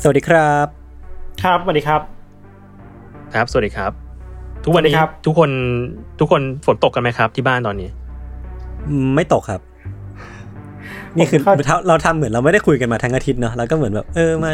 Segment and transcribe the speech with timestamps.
[0.00, 0.66] สวัสดีครับ
[1.42, 2.00] ครับสวัสดีครับ
[3.34, 3.92] ครับ สวัสดีครับ
[4.64, 5.50] ทุกวันนี้สวัสดีครับทุกคน
[6.20, 7.88] ทุกคนฝนตกกันไหมครับ ที่บ้านตอนนี้
[9.14, 9.60] ไม่ตกครับ
[11.16, 14.50] นี่คือผมเข้าเราทำเหมือนเราไม่ได้คุยกันมาทั้งอาทิตย์เนาะเราก็เหมือนแบบเออมา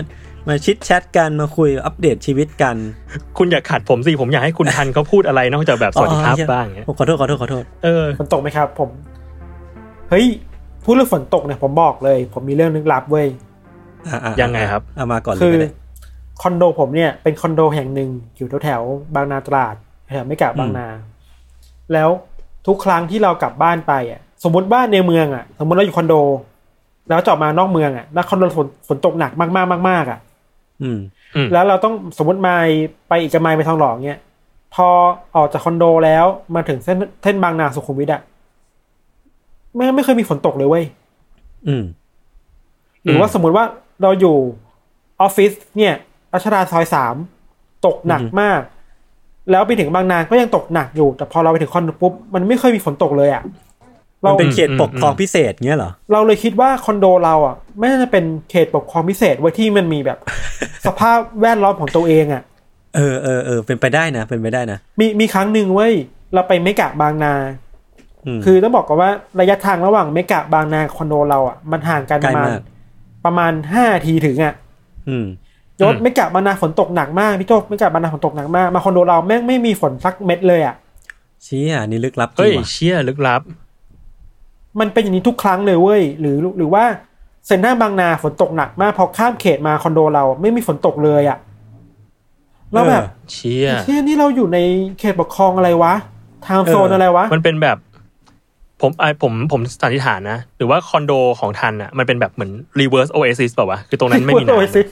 [0.48, 2.76] มาชิดแชทกันมาคุยอัปเดตชีวิตกัน
[3.38, 8.90] คุณอยากขัดผมสิผมอยากให้คุณทันเขาพูดอะไรนอกจากแบบสวัสดีครับอ๋อบ้างเงี้ยขอโทษขอโทษขอโทษเออฝนตกไหมครับ ผม
[10.10, 10.26] เฮ้ย
[10.84, 13.47] พูดเรื่องฝนตกเนี่ยผมบอกเลย ผมมีเรื่องนึกลับเว้ยอะอะ
[14.42, 15.70] ยังไงครับเอามาก่อนเลยคือก็ได้
[16.42, 19.74] คอนโดผมเนี่ยเป็นคอนโดแห่งหนึ่งอยู่แถวๆบางนาตราด
[20.08, 20.88] แถวไม่กะบางนา
[21.92, 22.08] แล้ว
[22.66, 26.14] ทุกครั้งที่เรากลับบ้านไปอะ สมมติบ้านในเมืองอะ สมมติเราอยู่คอนโด
[27.08, 30.18] แล้วจะออกมานอกเมืองอะแล้วคอนโดฝนฝนตกหนักมากๆมากๆอะ
[30.82, 30.98] อืม
[31.36, 32.54] อืมแล้วเราต้องสมมติมา
[33.08, 34.20] ไปอีกไมล์ไปทองหล่อเงี้ย
[34.74, 34.88] พอ
[35.36, 38.22] ออกจากคอนโดแล้วมาถึงเส้นเส้นบางนาสุขุมวิทอะ
[39.74, 40.84] ไม่ไม่เคยมีฝนตกเลยเว้ย
[41.68, 41.82] อืม
[43.02, 43.64] หรือว่าสมมุติว่า
[44.02, 44.36] เราอยู่
[45.20, 45.94] ออฟฟิศเนี่ย
[46.34, 47.14] รัชดาซอยสาม
[47.86, 48.60] ตกหนักอือฮึมาก
[49.50, 53.42] แล้วไปถึงบางนาก็ยังตกหนักอยู่ แต่พอเราไปถึงคอนโดปุ๊บมันไม่เคยมีฝนตกเลยอะ
[54.24, 60.18] มัเรานเป็นเขตปกครองพิเศษเงี้ยเหรอ เราเลยคิดว่าคอนโดเราอะไม่น่าจะเป็นเขตปกครองพิเศษไว้ที่มันมีแบบ
[60.86, 62.42] สภาพแวดล้อมของตัวเองอะ
[62.96, 65.94] เออเออเออเป็นไปได้นะ เป็นไปได้นะ มีมีครั้งหนึ่งเว้ย
[66.34, 67.34] เราไปเมกะบางนา
[68.36, 69.10] มคือต้องบอกก่อนว่า
[69.40, 72.60] ระยะทางระหว่างเมกะบางนาคอนโดเราอะมันห่างกันไกปลระมาณมาก
[73.28, 74.54] ประมาณห้าทีถึงอะ
[75.08, 75.26] อืม
[75.80, 80.74] ยศเมกะบางนาฝนตกหนักมากพี่โจเมกะบางนาฝนตกหนักมาก มาคอนโดเราแม่งไม่มีฝนสักเม็ดเลยอะ
[81.46, 83.42] ชี้อะนี่ลึกลับจริเฮ้ยงว่ะเชี่ยลึกลับ
[84.80, 86.84] มันเป็นอย่างนี้ทุกครั้งเลยเว้ยหรือหรือว่า
[87.46, 91.38] เซ็นทรัลบางนาฝนตกหนักมากพอข้ามเขตมาคอนโดเราไม่มีฝนตกเลยอะ
[92.72, 93.02] แล้วแบบ
[93.32, 94.58] เชี่ยเชี่ยนี่เราอยู่ใน
[94.98, 95.94] เขตปกครองอะไรวะ
[96.46, 97.76] ทางโซนเออออะไรวะ มันเป็นแบบ
[98.80, 102.50] ผมไอผมผมสันนิษฐานนะ หรือว่าคอนโดของทันอะมันเป็นแบบเหมือน
[102.80, 104.82] reverse oasis เปล่าวะคือตรงนั้นไม่มีโอ้ยน้ำสิ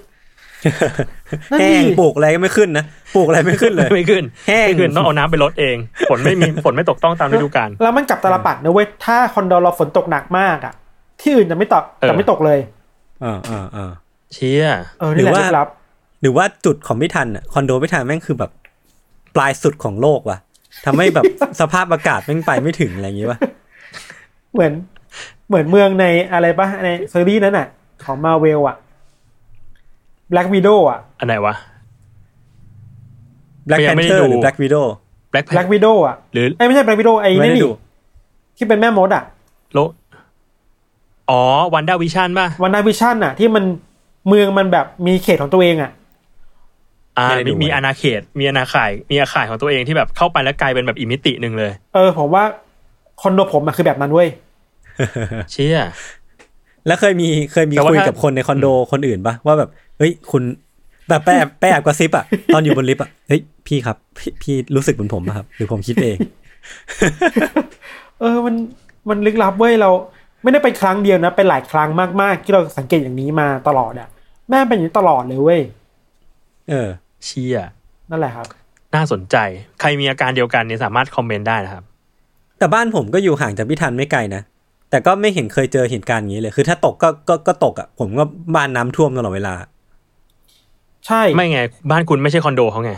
[1.53, 5.77] นั่นดิแห้งปลูกอะไรก็ไม่ขึ้นนะปลูกอะไรไม่ขึ้นเลยไม่ขึ้นแห้งไม่ขึ้นต้องเอาน้ำไปลดเอง
[6.11, 10.75] ฝนไม่มีฝนไม่ตกต้องตามฤดูกาลแล้วมันกลับตาลปัดนะเว้ยถ้าคอนโดเราฝนตกหนักมากอะ
[11.21, 12.59] ที่อื่นจะไม่ตกเออจะไม่ตกเลย
[13.25, 13.91] อ่าอ่าอ่า
[14.33, 14.67] เชี่ย
[15.01, 15.69] เออนี่แหละหรือว่าลึกลับ
[16.23, 18.51] หรือว่าจุดของไม่ทันอะคอนโดไม่ทันแม่งคือแบบ
[19.35, 20.39] ปลายสุดของโลกว่ะ
[20.87, 21.25] ทำให้แบบ
[21.61, 23.39] สภาพอากาศแม่งไปไม่ถึงอะไรอย่างงี้ป่ะ
[24.57, 24.73] เหมือน
[25.49, 27.67] เหมือนเมืองในอะไรปะในซีรีส์นั้นอะ
[28.05, 28.77] ของมาเวลอะ
[30.33, 31.55] Black Widow อะ อันไหนวะ
[33.69, 34.87] Black ก็ยังไม่ได้ Panther ดูหรือ Black Widow
[35.33, 37.73] Black Black Panther Widow อะหรือไอ้ยไม่ใช่ Black Widow ไอ้ไม่นี่ได้นี่ดู
[38.57, 39.25] ที่เป็นแม่มดอะ
[39.75, 39.79] โล
[41.31, 41.43] อ๋อ
[41.75, 43.65] WandaVision ป่ะ WandaVision อะ ที่มัน
[44.29, 45.91] เมืองมันแบบมีเขตของตัวเองอะ
[47.19, 52.45] อ่าไม่ได้ดูมีมีอาณาเขต มีอาณาเขต มีอาข่ายของตัวเองที่แบบเข้าไปแล้วกลายเป็นแบบอีกมิติหนึ่งเลย เออ ผมว่า
[53.21, 54.29] คอนโดผมอะคือแบบนั้นเว้ย
[55.53, 55.79] เชี่ย
[56.87, 60.43] แล้วเคยมีเคยมีแต่ว่าคุยถ้ากับคนในคอนโดคนอื่นป่ะว่าแบบเฮ้ยคุณ
[61.09, 62.25] แบบแปบแปบกระซิบอะ
[62.55, 66.19] ตอนอยู่บนลิฟต์อะเฮ้ยพี่ครับพี่พี่รู้สึกเหมือนผมป่ะครับ หรือผมคิดเอง
[68.21, 68.55] เออมัน
[69.09, 69.91] มันลึกลับเว้ยเรา
[70.43, 71.89] ไม่ได้เป็นครั้งเดียวนะเป็นหลายครั้ง
[72.21, 74.09] มากๆ ที่เราสังเกตอย่างนี้มาตลอดอะ
[74.49, 75.61] แม่งเป็นอย่างนี้ตลอดเลยเว้ย
[76.69, 76.89] เออ
[77.25, 77.59] เชี่ย
[78.11, 78.47] นั่นแหละครับ
[78.95, 79.37] น่าสนใจ
[79.81, 81.85] ใครมีอาการเดียวกันเนี่ยสามารถคอมเมนต์ได้นะครับ
[82.59, 84.43] แต่บ้านผมก็อยู่ห่างจากพี่ทันไม่ไกลนะ
[84.91, 88.25] แต่ก็ไม่เห็นเคยเจอเหตุการณ์อย่างนี้เลย คือถ้าตกก็ก็ก็ตกอะ ผมก็
[88.55, 89.55] บ้านน้ำท่วมตลอดเวลา
[91.07, 91.61] ใช่ ไม่ไง
[91.91, 92.93] บ้านคุณไม่ใช่คอนโดเขาไง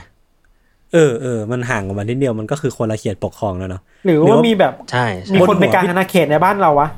[0.94, 6.88] เออเออมันห่างออกมานิดเดียวมันก็คือคนละเขตปกครองแล้วเนาะ หรือหรือว่าว่ามีมีแบบใช่ใช่มีคนบนหัวไปกลางอาณาเขตในบ้านเราวะ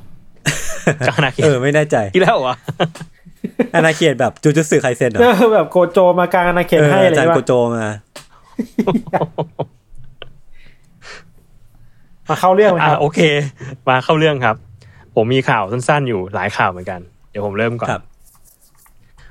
[1.07, 2.55] กลางอาณาเขต เออไม่แน่ใจอีกแล้วเหรอ
[3.75, 7.87] อาณาเขตแบบจูจูสึไคเซนเหรเอออแบบโกโจมากลางอาณาเขตเออให้อะไรอาจารย์วะโกโจมา
[12.29, 13.21] มาเข้าเรื่องไหมคอ่ารับโอเค
[13.89, 14.57] มาเข้าเรื่องครับ
[15.15, 18.03] ผมมีข่าวสั้นๆ อยู่หลายข่าวเหมือนกัน เดี๋ยวผมเริ่มก่อนครับ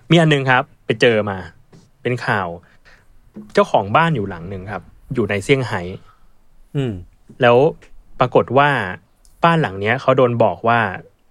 [0.10, 1.38] มีอันหนึงครับ ไปเจอมา
[2.02, 2.48] เป็นข่าว
[3.54, 4.84] เจ้าของบ้านอยู่หลังหนึ่งครับ
[5.14, 5.81] อยู่ในเซี่ยงไฮ้
[6.76, 6.94] อืม
[7.42, 7.58] แล้ว
[8.20, 8.70] ปรากฏว่า
[9.44, 10.80] บ้านหลังเนี้ยเขาโดนบอกว่า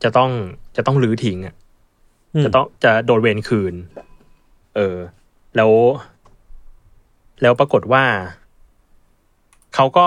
[0.03, 0.31] จะต้อง
[0.77, 1.55] จะต้องรื้อทิ้งอะ
[2.35, 3.75] อืมจะต้องจะโดนเวรคืน
[4.77, 4.97] เออ
[5.57, 5.71] แล้ว
[7.43, 8.05] แล้วปรากฏว่า
[9.75, 10.07] เขาก็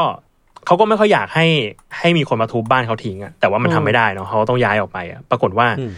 [0.66, 1.46] เขาก็ไม่ค่อยอยากให้
[2.00, 5.92] ให้มีคนมาทุบบ้านเขาทิ้งอะแต่ว่ามันทำไม่ได้เนาะเขาต้องย้ายออกไปอะปรากฏว่าอืม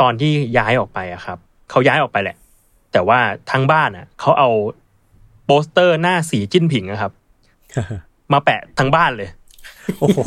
[0.00, 1.38] ตอนที่ย้ายออกไปอะครับ
[1.70, 2.36] เขาย้ายออกไปแหละ
[2.92, 3.18] แต่ว่า
[3.50, 4.50] ทั้งบ้านอะเขาเอา
[5.46, 7.12] โปสเตอร์หน้าสีจิ้นผิงอะครับ
[8.32, 9.28] มาแปะทั้งบ้านเลย
[9.98, 10.18] โอ้โห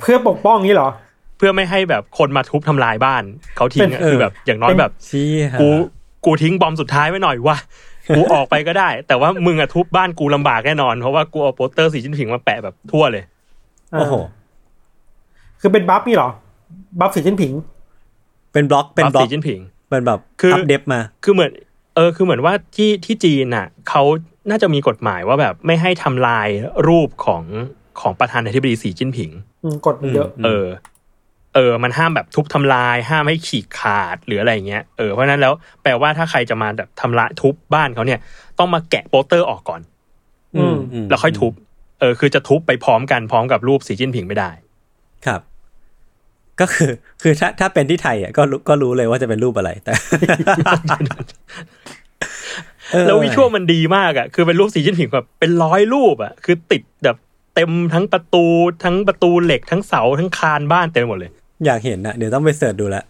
[0.00, 0.90] เพื่อปกป้องนี้เหรอ
[1.36, 3.22] เพื่อไม่ให้แบบคนมาทุบทำลายบ้าน
[3.56, 5.26] เขาทิ้งอะเป็นเออคือแบบอย่างน้อยแบบเชี้
[5.60, 5.68] กู
[6.24, 7.56] กูทิ้ง bomb สุดท้ายไว้หน่อยว่า
[8.16, 13.24] กูออกไปก็ได้ แต่ว่ามึงอะทุบบ้านกูลำบากแน่นอน เพราะว่ากูเอาโปสเตอร์สีจิ้นผิงมาแปะแบบทั่วเลย
[13.92, 14.14] โอ้โห
[15.60, 16.30] คือเป็น buff นี่เหรอ
[17.00, 17.52] buff สีจิ้นผิง
[18.52, 21.50] เป็นบล็อกเป็นบล็อกสีจิ้นผิงเป็นแบบคืออัปเดตมา คือเหมือน
[21.96, 24.02] เออ คือเหมือนว่าที่ที่จีนน่ะเขา
[24.50, 26.48] น่าจะมีกฎหมายว่าแบบไม่ให้ทำลาย
[26.88, 27.42] รูปของ
[28.00, 29.30] ของประธานาธิบดีสีจิ้นผิง
[29.62, 30.66] อืมกดมันเยอะอืมเออ
[31.54, 35.52] เออมันห้ามแบบทุบทำลาย ห้ามให้ฉีกขาดหรืออะไรอย่างเงี้ยเออเพราะฉะนั้นแล้ว
[35.82, 38.20] แปลว่าถ้าใครจะมาแบบทำลายทุบบ้านเขาเนี่ย
[38.58, 39.80] ต้องมาแกะโปสเตอร์ออกก่อน
[40.56, 41.52] อืมมแล้วค่อยทุบ
[42.00, 44.50] เออ คือจะทุบไปพร้อมกันพร้อมกับรูปสีจิ้นผิงไม่ได้
[45.26, 45.40] ครับ
[46.60, 46.90] ก็คือ
[47.22, 49.92] คือถ้าถ้าเป็นที่ไทยอะก็รู้ก็รู้เลยว่าจะเป็นรูปอะไรแต่
[52.92, 58.44] เออแล้ววิชวลมันดีมากอะ คือเป็นรูปสีจิ้นผิงแบบเป็นร้อยรูปอะ คือติดแบบเต็มทั้งประตู
[58.84, 61.30] ทั้งประตูเหล็กทั้งเสาทั้งคานบ้านเต็มหมดเลย
[61.66, 63.04] อยากเห็นนะเดี๋ยวต้องไป search ดูแล้ว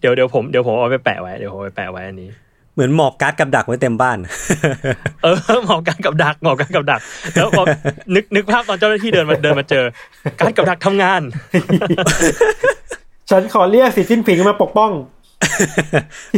[0.00, 2.28] เดี๋ยวเดี๋ยวผมเดี๋ยวผมเอาไปแปะไว้เดี๋ยวผมเอาไปแปะไว้อันนี้
[2.74, 4.18] เหมือนหมอบการ์ดกับดักไว้เต็มบ้าน
[5.22, 7.00] เออหมอบการ์ดกับดักหมอบการ์ดกับดัก
[7.34, 7.62] แล้วพอ
[8.14, 9.84] นึกนึกภาพตอนเจ้าหน้าที่เดินมาเดินมาเจอ
[10.40, 11.22] การ์ดกับดักทำงาน
[13.30, 14.90] ฉันขอเรียกสีจิ้นผิงมาปกป้อง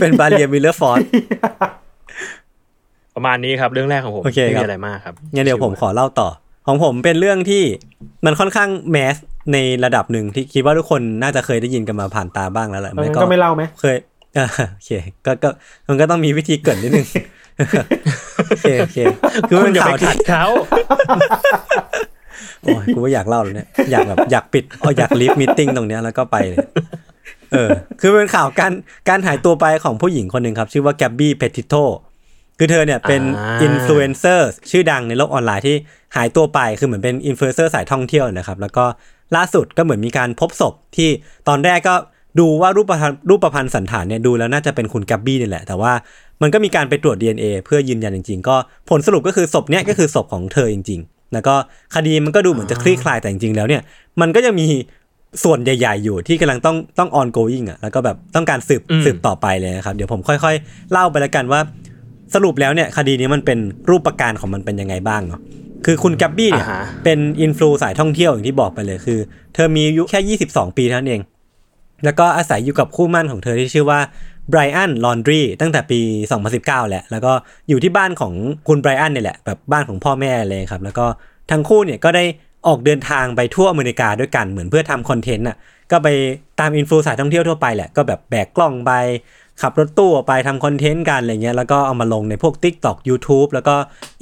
[0.01, 0.99] เป็น barrier Mirror Force
[3.15, 6.29] ประมาณนี้ครับ เรื่องแรกของผมโอเคไม่ครับมีอะไรมากครับงั้นเดี๋ยวผมขอเล่าต่อ
[6.69, 7.63] ของผมเป็นเรื่องที่
[8.25, 9.17] มันค่อนข้าง mass
[9.53, 13.97] ในระดับหนึ่งที่คิดว่าทุกคนน่าจะเคยได้ยินกันมาผ่านตาบ้างแล้วแหละงั้นก็ก็ไม่เล่าไหมเคย
[14.39, 14.91] อ่าโอเค
[15.27, 15.49] ก็ก็
[15.89, 17.07] มันก็ต้องมีวิธีเกริ่นนิดนึง
[18.49, 18.99] โอเคโอเค
[19.49, 20.45] คือมันคุเป็ณนอย่าข่าไปวที่ขัดเขา
[22.63, 26.59] โอ้ยกูไม่อยากเล่าเลยเนี่ยอยากแบบอยากปิดอ๋ออยาก leave meeting ตรงเนี้ยแล้วก็ไปเลย
[27.53, 28.73] เออ คือเป็นข่าวการ
[29.09, 31.75] การหายตัวไปของผู้หญิงคนหนึ่งครับ ชื่อว่าแกบบี้เพติโต
[32.59, 33.23] คือเธอเนี่ยเป็น
[33.63, 35.77] อินฟลูเอนเซอร์ชื่อดังในโลกออนไลน์ที่
[36.17, 38.85] หายตัวไปคือเหมือนเป็นอินฟลูเอนเซอร์สายท่องเที่ยวนะครับ แล้วก็
[39.37, 41.09] ล่าสุดก็เหมือนมีการพบศพที่
[41.49, 41.95] ตอนแรกก็
[42.41, 45.93] ดูว่ารูปพันธ์รูปพันธ์สันฐานเนี่ยดูแล้วน่าจะเป็นคุณแกบบี้นี่แหละ แต่ว่า
[46.43, 48.57] มันก็มีการไปตรวจ DNA เพื่อยืนยันจริง ๆ ก็
[48.89, 51.55] ผลสรุปก็คือศพเนี่ยก็คือศพของเธอจริง ๆ แล้วก็
[51.95, 53.83] คดีมันก็ดูเหมือนจะคลี่คลายแต่จริงๆแล้วเนี่ย
[54.21, 54.67] มันก็ยังมี
[55.45, 61.61] ส่วนใหญ่ ๆ อยู่ที่กำลังต้องต้อง ongoing อะแล้วก็แบบต้องการสืบสืบต่อไปเลยนะครับ เดี๋ยวผมค่อย ๆ เล่าไปแล้วกันว่า
[62.35, 63.59] สรุปแล้วเนี่ยคดีนี้มันเป็น
[63.91, 65.41] รูปประการของมันเป็นยังไงบ้างเนาะ
[65.87, 69.19] คือคุณแกบบี้เนี่ยอ่าฮะเป็นอินฟลูสายท่องเที่ยวอย่างที่บอกไปเลยคือ
[69.55, 71.21] เธอมีอายุแค่ 22 ปีเท่านั้นเอง
[72.05, 74.01] แล้วก็อาศัยอยู่กับคู่หมั่นของเธอที่ชื่อว่า
[74.51, 76.01] ไบรอันลอนดรีตั้งแต่ปี
[76.45, 77.33] 2019 แหละ แล้วก็
[77.69, 78.33] อยู่ที่บ้านของ
[78.69, 81.07] คุณไบรอันเนี่ยแหละ แบบบ้านของพ่อแม่เลยครับ แล้วก็
[81.51, 82.25] ทั้งคู่เนี่ยก็ได้
[82.67, 85.57] ออกเดินทางไปทั่วอเมริกาด้วยกันเหมือนเพื่อทำคอนเทนต์อะ
[85.93, 86.09] ก็ไป
[86.61, 88.93] ตามอินฟลูสายท่องเที่ยวทั่วไปแหละ ก็แบบแบกกล้องไป
[89.63, 93.75] ขับรถตู้ออกไปทำคอนเทนต์กันอะไรเงี้ยแล้วก็เอามาลงในพวก TikTok YouTube แล้วก็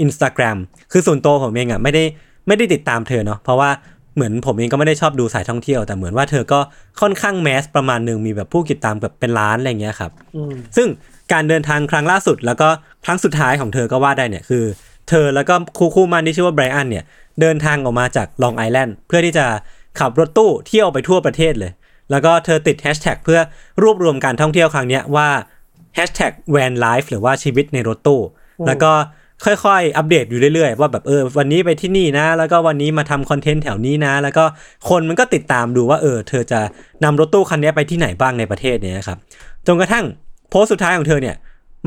[0.04, 0.58] Instagram
[0.92, 2.04] คือส่วนตัวผมเองอะไม่ได้
[2.46, 3.70] ไม่ได้ติดตามเธอเนาะเพราะว่า
[4.14, 6.60] เหมือนผมเองก็ไม่ได้ชอบดูสายท่องเที่ยวแต่เหมือนว่าเธอก็
[7.00, 10.88] ค่อนข้างแมสประมาณหนึ่งมีแบบผู้ติดตามแบบเป็นล้านอะไรเงี้ยครับอืมซึ่ง
[11.32, 12.68] การเดินทางครั้งล่าสุด แล้วก็
[13.04, 14.64] ครั้งสุดท้ายของเธอก็ว่าได้เนี่ยคือ
[15.08, 17.04] เธอแล้วก็คู่คู่มันที่ชื่อว่าไบรอันเนี่ย
[17.40, 19.46] เดินทางออกมาจากลองไอแลนด์เพื่อที่จะ
[20.00, 21.72] ขับรถตู้เที่ยวไปทั่วประเทศเลย
[22.10, 23.40] แล้วก็เธอติดแฮชแท็กเพื่อ
[23.82, 25.28] รวบรวมการท่องเที่ยวครั้งเนี้ยว่า
[25.94, 28.20] แฮชแท็กแวนไลฟ์หรือว่าชีวิตในรถตู้
[28.66, 28.92] แล้วก็
[29.44, 34.44] ค่อยๆ อัปเดตอยู่เรื่อยๆ ว่าแบบเออวันนี้ไปที่นี่นะ แล้วก็วันนี้มาทำคอนเทนต์แถวนี้นะ แล้วก็
[34.88, 36.60] คนมันก็ติดตามดูว่าเออเธอจะ
[37.04, 39.18] นำรถตู้คันนี้ไปที่ไหนบ้างในประเทศเนี้ยครับ
[39.66, 40.04] จนกระทั่ง
[40.50, 41.36] โพสต์สุดท้ายของเธอเนี่ย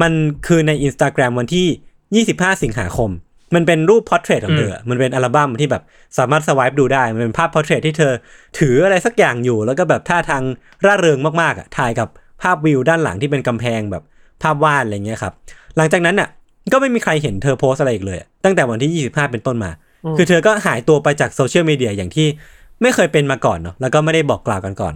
[0.02, 0.12] มัน
[0.48, 3.10] คือใน Instagram วันที่ 25 สิงหาคม
[3.56, 5.84] มันเป็นรูป portrait ของเธอ มันเป็นอัลบั้มที่แบบ
[6.18, 8.14] สามารถ swipe ดูได้ มันเป็นภาพ portrait ที่เธอ
[8.60, 10.44] ถืออะไรสักอย่างอยู่ แล้วก็แบบท่าทาง
[10.86, 12.08] ร่าเริงมากๆอะ ถ่ายกับ
[12.42, 14.04] ภาพวิวด้านหลังที่เป็นกำแพงแบบ
[14.44, 15.34] ภาพวาดอะไรเงี้ยครับ
[15.78, 16.30] หลังจากนั้นอะ
[16.72, 19.72] ก็ไม่มีใครเห็นเธอโพสต์อะไรอีกเลยอะตั้งแต่วันที่ 25 เป็นต้นมา
[20.18, 22.28] คือเธอก็หายตัวไปจากโซเชียลมีเดียอย่างที่
[22.82, 24.94] ไม่เคยเป็นมาก่อนเนาะ แล้วก็ไม่ได้บอกกล่าวกันก่อน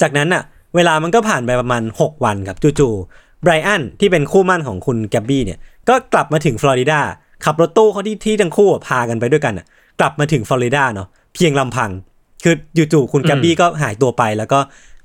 [0.00, 0.42] จากนั้นอะ
[0.76, 7.00] เวลามันก็ผ่านไปประมาณ 6 วันครับจู่ๆไบรอันที่เป็นคู่หมั่นของคุณแกบบี้เนี่ย ก็กลับมาถึงฟลอริดา
[7.44, 9.66] ขับรถตู้เขาที่ที่ทั้งคู่อะพากันไปด้วยกันอะ
[10.00, 11.90] กลับมาถึงฟลอริดาเนาะเพียงลำพัง
[12.44, 12.54] คือ
[12.92, 14.58] จู่ๆคุณแกบบี้ก็หายตัวไป แล้วก็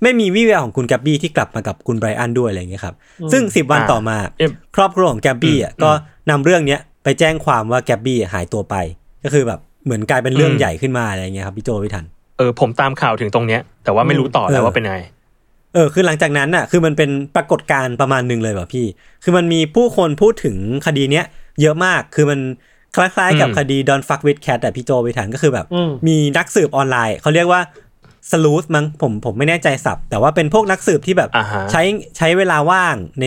[0.04, 2.96] ไม่มีวี่แววของคุณแกบบี้ที่กลับมากับคุณไบรอันด้วยอะไรอย่างเงี้ยครับ
[3.32, 5.92] ซึ่งสิบวันอ่าต่อมาเอ็มครอบครัวของแกบบี้อะอืมก็
[6.30, 8.76] นำเรื่องเนี้ยไปแจ้งความว่าแกบบี้หายตัวไป
[9.24, 12.06] ก็คือแบบเหมือนกลายเป็นเรื่องอืมใหญ่ขึ้นมาอะไรอย่างเงี้ยครับพี่โจพี่ทัน
[12.38, 14.98] เออผมตามข่าวถึงตรงเนี้ย แต่ว่าไม่รู้ต่อแล้วเออว่าเป็นไง
[15.74, 18.86] เออคือหลังจากนั้นน่ะคือมันเป็นปรากฏการณ์ประมาณหนึ่งเลยว่ะพี่
[19.24, 21.26] คือมันมีผู้คนพูดถึงคดีเนี้ย
[21.62, 22.40] เยอะมากคือมัน
[22.96, 27.62] คล้ายๆกับอืมคดี Don't fuck with cat อะพี่โจพี่ทันก็คือแบบอืมมีนักสืบออนไลน์ เขาเรียกว่า
[28.32, 31.82] sleuth มั้งผมผมไม่แน่ใจศัพท์แต่ว่าเป็นพวกนักสืบที่แบบอ่าฮะใช้
[32.18, 33.26] ใช้เวลาว่างใน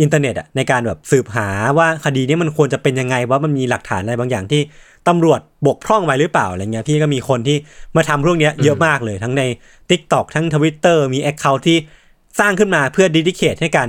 [0.00, 4.62] อินเทอร์เน็ตอะในการแบบสืบหาว่าคดีนี้มันควรจะเป็นยังไงว่ามันมีหลักฐานอะไรบางอย่างที่
[5.08, 7.56] ตำรวจบกพร่องไว้หรือเปล่าอะไรเงี้ยพี่ก็มีคนที่
[7.96, 9.42] มาทำเรื่องเนี้ยเยอะมากเลย ทั้งใน
[9.90, 11.78] Tik t o อกทั้ง Twitter มี account ที่
[12.40, 13.88] สร้างขึ้นมาเพื่อ dedicate ให้การ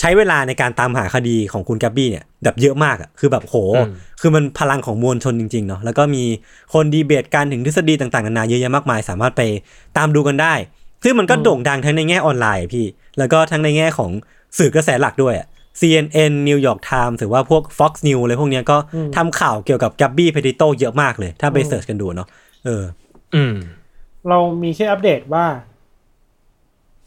[0.00, 6.24] ใช้เวลาในการตามหาคดีของคุณแกบบี้เนี่ยแบบเยอะมากอะคือแบบโหอืมคือมันพลังของมวลชนจริงๆเนาะแล้วก็มี
[6.74, 9.42] คนดีเบตกันถึงทฤษฎีต่างๆนานาเยอะแยะมากมาย สามารถไป
[9.96, 10.54] ตามดูกันได้
[11.04, 12.86] ซึ่งมันก็โด่งดังทั้งในแง่ออนไลน์อะพี่
[13.18, 14.10] แล้วก็ทั้งในแง่ของ
[14.58, 15.46] สื่อกระแสหลักด้วยอะ
[15.80, 18.76] CNN New York Times หรือว่าพวก Fox News อะไรพวกเนี้ยก็
[19.16, 22.28] ทำข่าวเกี่ยวกับ Gabby Petito เยอะมากเลย ถ้าไปเสิร์ชกันดูเนาะ
[22.64, 22.82] เออ
[23.34, 23.54] อืม
[24.28, 25.46] เรามีแค่อัปเดตว่า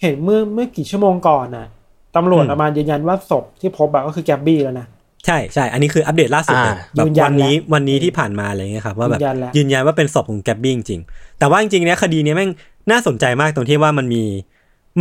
[0.02, 1.68] เห็นเมื่อเมื่อกี่ชั่วโมงก่อนน่ะ
[2.16, 4.88] ตำรวจอืมออกมายืนยันว่าศพที่พบอะก็คือแกบบี้แล้วนะ
[5.26, 12.52] ใช่ใช่ อันนี้คืออัปเดตล่าสุดเลยอ่าแบบยืนยัวันนนี้แล้ววันนี้ที่ผ่านมาอะไรเงี้ยครับว่าแบบยืนยันแล้วยืนยันว่าเป็นศพของแกบบี้จริงๆแต่ว่าจริงๆเนี้ยคดีเนี้ยแม่ง
[12.92, 14.24] น่าสนใจมากตรงที่ว่ามันมี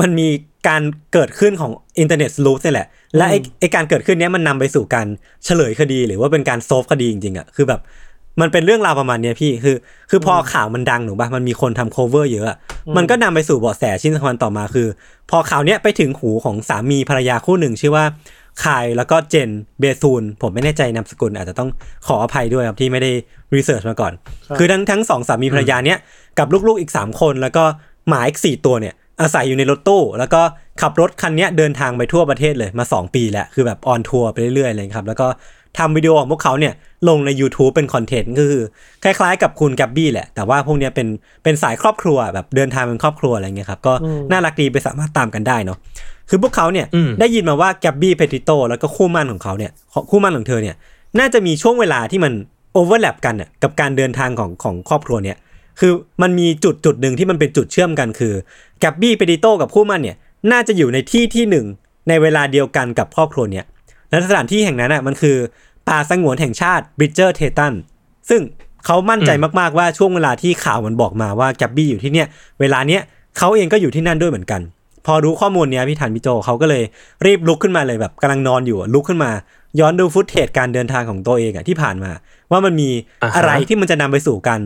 [0.00, 0.29] มันมี
[0.69, 5.07] การเกิดขึ้นของอินเทอร์เน็ตสลูปนี่แหละ และไอ้ไอ้การเกิดขึ้นเนี้ยมันนำไปสู่การ
[5.45, 7.81] เฉลยคดีหรือว่าเป็นการโซฟคดีจริงๆอะคือแบบ
[8.41, 9.77] มันเป็นเรื่องราวประมาณเนี้ยพี่คือ
[10.11, 12.57] คือพอข่าวมันดังหนูป่ะมันมีคนทำ cover เยอะอะ
[12.97, 14.87] มันก็นำไปสู่เบาะแสชิ้นสำคัญต่อมาคือ
[15.31, 18.05] พอข่าวเนี้ยไปถึงหูของสามีภรรยาคู่หนึ่งชื่อว่า
[18.65, 21.71] คายแล้วก็เจนเบซูน ผมไม่แน่ใจนามสกุล อาจจะต้อง
[22.07, 23.11] ขออภัยด้วยครับที่ไม่ได้
[23.55, 24.13] research มาก่อน
[24.59, 25.99] คือทั้งทั้งสองสามีภรรยาเนี้ย
[26.39, 27.65] กับลูกๆอีก 3 คน แล้วก็
[28.09, 30.43] หมาอีกสี่ตัวเนี่ยอาศัยอยู่ในรถตู้ แล้วก็
[30.81, 35.27] ขับรถคันเนี้ยเดินทางไปทั่วประเทศเลยมา 2 ปีแล้ว คือแบบ on tour ไปเรื่อยๆเลยครับ แล้วก็
[35.79, 36.75] ทำวิดีโอของพวกเขาเนี่ย
[37.09, 38.62] ลงใน YouTube เป็น content ก็คือ
[39.05, 41.09] คล้ายๆ กับคุณแกบบี้แหละ แต่ว่าพวกเนี้ยเป็น
[41.43, 45.79] เป็นสายครอบครัวแบบเดินทางเป็นครอบครัวอะไรเงี้ยครับก็อืมน่ารักดีไปสามารถตามกันได้เนาะ
[46.29, 49.71] คือพวกเขาเนี่ยอืมได้ยินมาว่าแกบบี้เพติโตแล้วก็คู่หมั้นของเขาเนี่ย
[50.11, 50.77] คู่หมั้นของเธอเนี่ย
[51.19, 52.33] น่าจะมีช่วงเวลาที่มัน
[52.73, 55.37] overlap กันน่ะกับการเดินทางของของครอบครัวเนี่ย
[55.81, 58.35] คือมันมีจุดจุดหนึ่งที่มันเป็นจุดเชื่อมกันคือ
[58.81, 60.17] แกบบี้เพติโตกับคู่หมั้นเนี่ย
[60.53, 61.67] น่าจะอยู่ในที่ที่หนึ่ง
[62.09, 63.65] ในเวลาเดียวกันกับครอบครัวเนี่ย
[64.11, 65.37] และสถานที่แห่งนั้นอะมันคือ
[65.88, 67.73] ป่าสงวนแห่งชาติบริดเจอร์เทตัน
[68.31, 68.43] ซึ่ง
[68.87, 72.26] เขามั่นใจมากๆว่าช่วงเวลาที่ข่าวมันบอกมาว่าแกบบี้อยู่ที่เนี่ย
[72.61, 73.02] เวลาเนี้ย
[73.38, 74.61] เขาเองก็อยู่ที่นั่นด้วยเหมือนกัน
[75.07, 76.83] พอรู้ข้อมูลเนี้ยพี่ทันพี่โจเขาก็เลย
[77.26, 79.31] รีบลุกขึ้นมาเลยแบบกำลังนอนอยู่อะลุกขึ้นมา
[79.81, 82.11] ย้อนดูฟุตเทจการเดินทางของตัวเองอะที่ผ่านมา
[82.50, 82.90] ว่ามันมี
[83.23, 84.61] อ่าฮะอะไรที่มันจะนำไปสู่การ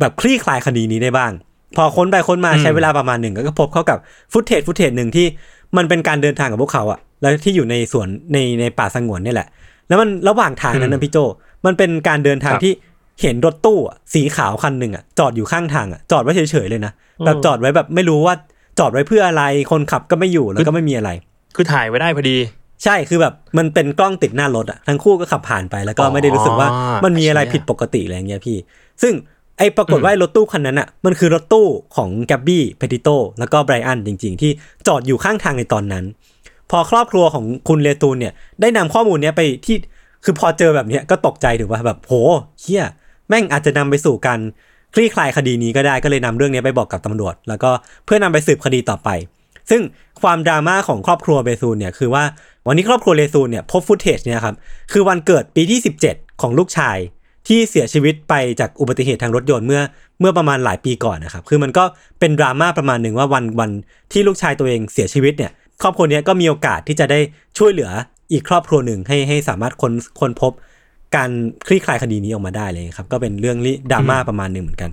[0.00, 1.32] แบบคลี่คลายคดีนี้ได้บ้าง
[1.76, 3.98] พอค้นไปค้นมาอืมใช้เวลาประมาณหนึ่งก็พบเข้ากับ
[4.32, 5.26] ฟุตเทจฟุตเทจหนึ่งที่
[5.76, 9.48] มันเป็นการเดินทางของพวกเขาอะ แล้วที่อยู่ในสวนในในป่าสงวนนี่แหละ
[9.88, 11.18] แล้วมันระหว่างทางนั้นนะพี่โจ
[11.66, 12.72] มันเป็นการเดินทางที่
[13.22, 16.92] เห็นรถตู้อะสีขาวคันหนึ่งอะจอดอยู่ข้างทางอะจอดไว้เฉยๆเลยนะ
[17.26, 18.34] แบบจอดไว้แบบไม่รู้ว่า
[18.78, 21.10] จอดไว้เพื่ออะไร คนขับก็ไม่อยู่แล้วก็ไม่มีอะไร
[21.56, 22.36] คือถ่ายไว้ได้พอดี
[22.84, 26.68] ใช่คือแบบมันเป็นกล้องติดหน้ารถอะทั้งคู่ก็ขับผ่านไปแล้วก็อ๋อไม่ได้รู้สึกว่า
[27.04, 28.56] มันมีอะไรเชี่ยผิดปกติอะไรอย่างเงี้ยพี่
[29.02, 29.12] ซึ่ง
[29.58, 33.08] ไอ้ปรากฏว่าไอ้รถตู้คันนั้นอะมันคือรถตู้ของแกบบี้เพติโต
[33.38, 34.50] แล้วก็ไบรอันจริง ๆ ที่
[34.86, 36.04] จอดอยู่ข้างทางในตอนนั้น
[36.70, 39.76] พอครอบครัวของคุณเลตูนเนี่ยได้นำข้อมูลเนี้ยไปที่
[40.24, 42.14] คือพอเจอแบบเนี้ยก็ตกใจถือว่าแบบโห
[42.60, 42.84] เฮีย
[43.28, 44.40] แม่งอาจจะนำไปสู่การ
[44.94, 47.70] คลี่คลายคดีนี้ก็ได้ก็เลยนำเรื่องนี้ไปบอกกับตำรวจ แล้วก็
[48.04, 49.08] เพื่อนำไปสืบคดีต่อไป
[49.70, 49.82] ซึ่ง
[50.22, 52.24] ความดราม่าของครอบครัวเบซูนเนี่ยคือว่า
[52.66, 54.56] วันนี้ครอบครัวเลซูนเนี่ยพบฟุตเทจเนี่ยครับ
[54.92, 56.96] คือวันเกิดปีที่ 17 ของลูกชาย
[57.48, 59.82] ที่เสียชีวิตไปจากอุบัติเหตุทางรถยนต์เมื่อ
[60.20, 61.84] เมื่อประมาณหลายปีก่อนนะครับ คือมันก็
[62.20, 63.70] เป็นดราม่าประมาณหนึ่งว่าวันวัน
[64.12, 67.20] ที่ลูกชายตัวเองเสียชีวิตเนี่ย ครอบครัวเนี้ยก็มีโอกาสที่จะได้
[67.58, 67.90] ช่วยเหลือ
[68.32, 70.52] อีกครอบครัวหนึ่งให้ให้สามารถค้นค้นพบ
[71.16, 71.30] การ
[71.66, 74.90] คลี่คลายคดีนี้ออกมาได้เลยครับ ก็เป็นเรื่องที่ดราม่าประมาณหนึ่งเหมือนกัน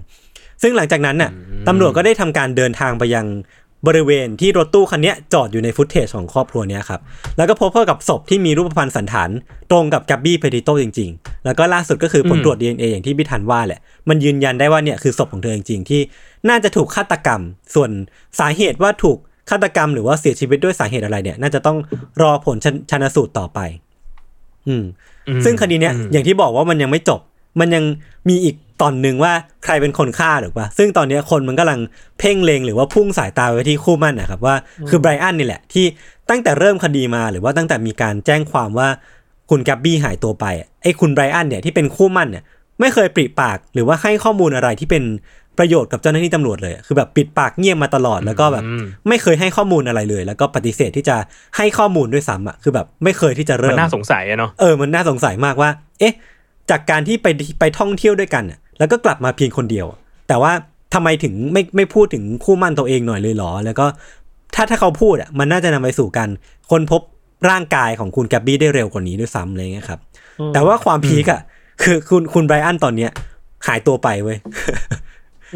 [0.61, 1.31] ซึ่งหลังจากนั้นน่ะ
[1.67, 3.25] ตำรวจก็ได้ทำการเดินทางไปยัง
[3.87, 7.01] บริเวณที่รถตู้คันเนี้ยจอดอยู่ใน footage ของครอบครัวเนี้ยครับ
[7.37, 9.29] แล้วก็พบเข้ากับศพที่มีรูปพรรณสัณฐาน
[9.71, 13.79] ตรงกับแกบบี้เพติโตจริง ๆ แล้วก็ล่าสุดก็คือผลอืมตรวจ DNA อย่างที่พี่ทันว่าแหละ
[14.09, 16.01] มันยืนยันได้ว่าเนี่ยคือศพของเธอจริงๆ ที่
[16.49, 17.41] น่าจะถูกฆาตกรรม
[17.75, 17.89] ส่วน
[18.39, 19.17] สาเหตุว่าถูก
[19.49, 21.77] ฆาตกรรมหรือว่าเสียชีวิตด้วยสาเหตุอะไรเนี่ย น่าจะต้อง
[22.21, 23.59] รอผลชันชันสูตรต่อไป
[24.67, 24.83] อืม
[25.27, 27.21] อืม ซึ่งคดีเนี้ยอืมอย่างที่บอกว่ามันยังไม่จบ
[27.59, 27.83] มันยัง
[28.29, 29.33] มีอีกตอนหนึ่งว่า
[29.65, 31.79] ใครเป็นคนฆ่าหรือเปล่าซึ่งตอนเนี้ยคนมันกำลัง
[32.19, 34.55] เพ่งเลงหรือว่าพุ่งสายตาไปที่คู่หมั่นนะครับว่า
[34.89, 35.85] คือไบรอันนี่แหละ ที่
[36.29, 38.87] ตั้งแต่เริ่มคดีมาหรือว่าตั้งแต่มีการแจ้งความว่า
[39.49, 42.43] คุณแกบบี้หายตัวไปอะไอ้คุณไบรอันเนี่ยที่เป็นคู่หมั่นเนี่ย
[42.79, 45.03] ไม่เคยปริปากหรือว่าให้ข้อมูลอะไรที่เป็น
[45.59, 51.15] ประโยชน์กับเจ้าหน้าที่ตำรวจเลยอะคือแบบปิดปากเงียบมาตลอดแล้วก็แบบอืมไม่เคยให้ข้อมูลอะไรเลย แล้วก็ปฏิเสธที่จะ
[51.57, 56.13] ให้ข้อมูลด้วยซ้ำอะคือแบบไม่เคยที่จะมัเริ่นมน่าสงสัยอะเนาะเออมันน่าสงสัยมากว่า เอ๊ะ
[56.69, 57.27] จากการที่ไป
[57.59, 59.87] ไปท่องเที่ยวด้วยกันน่ะแล้วก็กลับมาเพียงคนเดียว
[60.27, 60.51] แต่ว่า
[60.93, 63.85] ทำไมถึงไม่ไม่พูดถึงคู่มั่นตัวเองหน่อยเลยเหรอ แล้วก็
[64.55, 66.29] ถ้าถ้าเขาพูดอะมันน่าจะนำไปสู่การ
[66.71, 67.01] ค้นพบ
[67.49, 69.99] ร่างกายของคุณแกบบี้ได้เร็วกว่านี้ด้วยซ้ำอะไรเงี้ยครับ
[70.53, 71.41] แต่ว่าความพีกอะ
[71.83, 73.11] คือคุณคุณไบรอันตอนเนี้ย
[73.67, 74.37] หายตัวไปเว้ย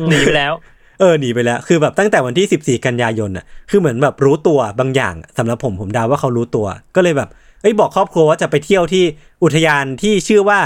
[0.09, 0.53] หนีไปแล้ว
[0.99, 7.29] เออหนีไปแล้ว คือแบบตั้งแต่วันที่ 14 กันยายนน่ะ คือเหมือนแบบรู้ตัวบางอย่างสำหรับผมผมดาว่าเขารู้ตัว ก็เลยแบบ
[7.61, 9.03] เอ้ยบอกครอบครัวว่าจะไปเที่ยวที่
[9.43, 10.59] อุทยานที่ชื่อว่า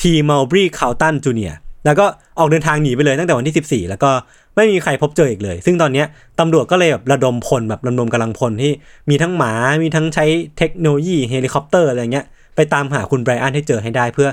[0.00, 1.52] ทีมัลบรีคาวตันจูเนีย
[1.84, 2.06] แล้วก็
[2.38, 4.10] ออกเดินทางหนีไปเลยตั้งแต่วันที่ 14 แล้วก็
[4.56, 6.04] ไม่มีใครพบเจออีกเลย ซึ่งตอนนี้
[6.40, 8.72] ตำรวจก็เลยแบบระดมพลแบบระดมกำลังพลที่
[9.10, 10.24] มีทั้งหมา มีทั้งใช้
[10.58, 14.28] เทคโนโลยีเฮลิคอปเตอร์อะไรเงี้ย ไปตามหาคุณไบรอันให้เจอให้ได้เพื่อ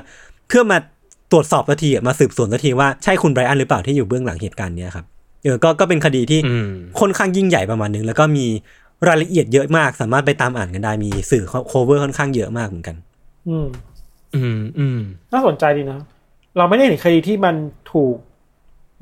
[0.48, 0.78] เพื่อมา
[1.32, 5.06] ตรวจสอบสักทีอะมาสืบสวนสักทีว่าใช่คุณไบรอันหรือเปล่าที่อยู่เบื้องหลังเหตุการณ์เนี้ยครับ
[5.44, 8.46] เออก็ก็เป็นคดีที่อืมค่อนข้างยิ่งใหญ่ประมาณนึงแล้วก็มี
[9.08, 12.96] รายละเอียดเยอะมาก สามารถไปตามอ่านกันได้มีสื่อ cover ค่อนข้างเยอะมากเหมือนกัน
[13.48, 13.66] อืม
[14.34, 14.98] อืมอืม
[15.32, 16.00] น่าสนใจดีนะ
[16.56, 17.54] เราไม่ได้เห็นคดีที่มัน
[17.92, 18.14] ถูก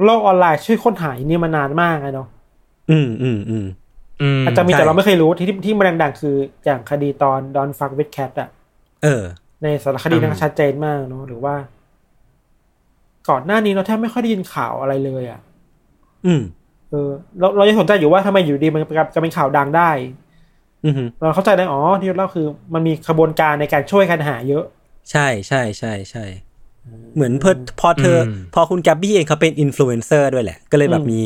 [0.04, 2.28] โลกออนไลน์ช่วยค้นหาอันนี่มานานมากเลยเนาะ
[2.90, 3.66] อืมอืมอืม
[4.22, 8.48] อืมอาจจะมีใช่แต่เราไม่เคยรู้ที่ที่ที่มันดังๆคืออย่างคดีตอน Don't Fuck with Cats อะ
[9.02, 9.22] เออ
[9.62, 11.54] ในสารคดีนั้นก็ชัดเจนมากเนาะหรือว่า
[13.28, 15.40] ก่อนหน้านี้เราแทบไม่ค่อยได้ยินข่าวอะไรเลยอะ
[16.26, 16.42] อืม
[16.90, 19.90] เออ เราเรายังสนใจอยู่ว่าทำไมอยู่ดีมันกลับจะเป็นข่าวดังได้
[20.84, 24.64] อืมเราเข้าใจได้อ๋อที่เราคือมันมีขบวนการในการช่วยกันหาเยอะ
[25.10, 26.24] ใช่ใช่ใช่ใช่
[27.14, 31.22] เหมือนเพิ่พอเธออพอคุณแกบบี้เองเขาเป็นอินฟลูเอนเซอร์ด้วยแหละ ก็เลยแบบมี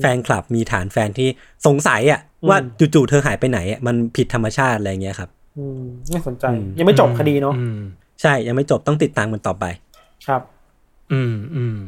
[0.00, 1.28] แฟนคลับมีฐานแฟนที่
[1.66, 2.58] สงสัยอะ ว่า
[2.94, 7.80] จู่ๆเธอหายไปไหนอะมันผิดธรรมชาติอะไรเงี้ยครับ อืมน่าสนใจอืมยังไม่จบคดีเนาะอืม
[8.22, 9.64] ใช่ยังไม่จบต้องติดตามกันต่อไป
[10.26, 10.42] ครับ
[11.12, 11.78] อืมอืม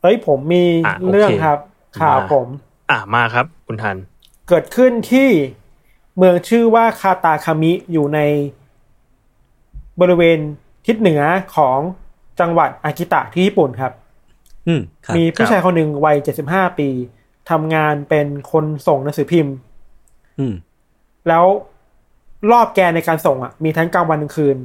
[0.00, 1.58] เฮ้ยผมมีอะโอเคเรื่องครับ
[2.00, 2.46] ข่าวมาผม
[2.90, 3.96] อะมาครับ คุณทัน
[4.48, 5.28] เกิดขึ้นที่
[6.16, 8.20] เมืองชื่อว่าคาตาคามิอยู่ใน
[10.00, 10.38] บริเวณ
[10.86, 11.22] ทิศเหนือ
[11.56, 11.78] ของ
[12.40, 13.92] จังหวัดอากิตะที่ญี่ปุ่นครับ
[14.66, 16.16] อืมครับมีผู้ชายคนหนึ่งวัย
[16.48, 16.88] 75ปี
[17.50, 19.54] ทำงานเป็นคนส่งหนังสือพิมพ์
[20.38, 20.54] อืม
[21.28, 21.44] แล้ว
[22.50, 24.56] รอบแกนในการส่งอะ มีทั้งกลางวันกลางคืน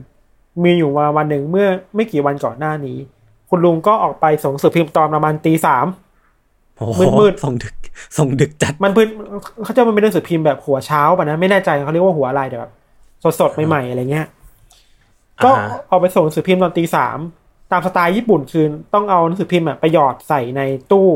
[0.63, 2.97] มีอยู่มาวันหนึ่งเมื่อไม่กี่วันก่อนหน้านี้
[3.55, 5.85] คุณลุงก็ออกไปส่งหนังสือพิมพ์ตอนประมาณตีสาม
[6.77, 7.75] โอ้โหมืดๆส่งดึก
[8.17, 9.07] ส่งดึกจัด มันพื้น
[9.63, 12.71] เขาจะมันเป็นหนังสือพิมพ์แบบหัวเช้าป่ะนะ ไม่แน่ใจเขาเรียกว่าหัวอะไรแต่แบบ
[13.39, 14.27] สดๆใหม่ๆอะไรเงี้ย
[15.43, 17.17] ก็อ่าฮะเอาไปส่งหนังสือพิมพ์ตอนตีสาม
[17.71, 20.61] ตามสไตล์ญี่ปุ่นคือต้องเอาหนังสือพิมพ์อะไปหยอดใส่ใน
[20.91, 21.09] ตู้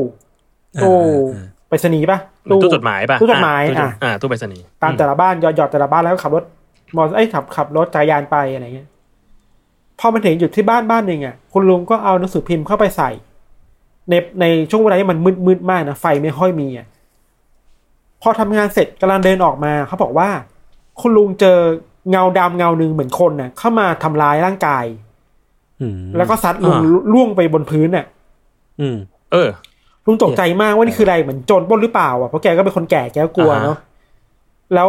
[0.82, 0.98] ตู้
[1.34, 6.44] อ่าไปรษณีย์ป่ะเหมือนตู้จดหมายป่ะตู้จดหมายอะอะอ่าตู้ไปรษณีย์ตามแต่ละบ้านหยอดหยอดแต่ละบ้านแล้วก็ขับรถ
[6.96, 8.88] มอเตอร์ไอ้ยขับขับรถจักรยานไปอะไรเงี้ย
[9.98, 13.10] พอมาถึงหยุดที่บ้านบ้านหนึ่งอะคุณลุงก็เอาหนังสือพิมพ์เข้าไปใส่
[14.10, 16.86] ในในช่วงเวลาที่มันมืดมืดมากนะไฟไม่ค่อยมีอะ
[18.22, 20.28] พอทำงานเสร็จกำลังเดินออกมาเขาบอกว่า
[21.00, 21.58] คุณลุงเจอ
[22.10, 24.84] เงาดำเงาหนึ่งเหมือนคนน่ะ เข้ามาทำร้ายร่างกาย
[25.80, 26.76] อืมแล้วก็ซัดลุง
[27.12, 28.06] ล่วงไปบนพื้นน่ะ
[28.80, 28.96] อืม
[29.32, 29.48] เออ
[30.06, 33.78] ลุงตกใจมากว่านี่คืออะไรเหมือนโจรปล้นหรือเปล่าอะเพราะแกก็เป็นคนแก่แกก็กลัวอ่าฮะเนาะ
[34.74, 34.88] แล้ว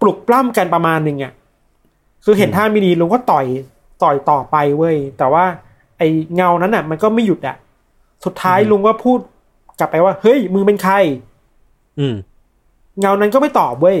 [0.00, 1.32] ปลุกปล้ำกันประมาณหนึ่งอะ
[2.24, 3.46] คือเห็นท่าไม่ดีลุงก็ต่อย
[4.02, 5.44] ต่อยต่อไปเว้ย แต่ว่า
[5.98, 6.02] ไอ
[6.34, 7.56] เงานั้นอะ มันก็ไม่หยุดอะ
[8.24, 9.18] สุดท้ายลุงก็พูด
[9.78, 10.94] กลับไปว่า เฮ้ยมึงเป็นใคร
[11.98, 12.14] อืม
[13.00, 13.98] เงานั้นก็ไม่ตอบเว้ย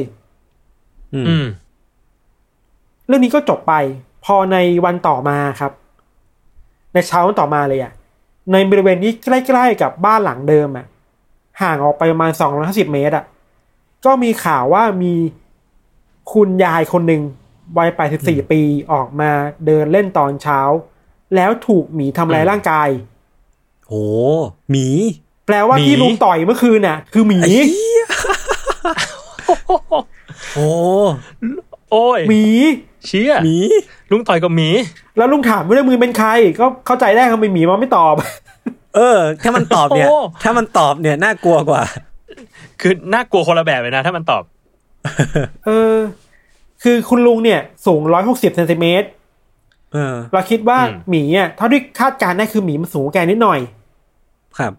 [1.14, 1.46] อืมอืม
[3.06, 3.74] เรื่องนี้ก็จบไป
[4.24, 5.72] พอในวันต่อมาครับ
[6.92, 7.92] ในเช้าวันต่อมาเลยอะ
[8.52, 10.86] ในบริเวณที่ใกล้ๆกับบ้านหลังเดิมอะ
[11.62, 13.24] ห่างออกไปประมาณสองร้อยห้าสิบเมตรอะ
[14.04, 15.14] ก็มีข่าวว่ามี
[16.32, 17.22] คุณยายคนหนึ่ง
[17.78, 18.60] วัยแปดสิบสี่ปี
[18.92, 19.30] ออกมา
[19.66, 20.60] เดินเล่นตอนเช้า
[21.36, 22.88] แล้วถูกหมีทำร้ายร่างกาย
[23.88, 23.94] โห
[24.70, 24.86] หมี
[25.46, 27.40] แปลว่าหมีที่ลุงต่อยเมื่อคืนน่ะ คือหมี
[30.54, 30.68] โอ้
[31.90, 32.44] โอ้ยหมี
[33.06, 33.56] เชี่ยหมี
[34.10, 34.68] ลุงต่อยกับหมี
[35.16, 38.14] แล้วลุงถามว่ามือเป็นใคร ก็เข้าใจได้เขาเป็นหมีมันไม่ตอบ
[38.96, 41.82] เออ ถ้ามันตอบเนี่ยโอ้ถ้ามันตอบเนี่ยน่ากลัวกว่า
[42.80, 44.42] คือน่ากลัวคนละแบบเลยนะ ถ้ามันตอบ
[45.66, 45.94] เออ
[46.82, 49.08] คือคุณลุงเนี่ย สูงร้อยหกสิบเซนติเมตร
[49.92, 53.58] เออเราคิดว่าอืมหมีอะเท่าที่คาดการณ์ได้คือหมีมันสูงกว่าแกนิดหน่อย
[54.58, 54.72] ครับ